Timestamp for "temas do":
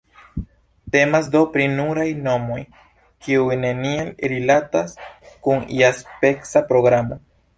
0.93-1.41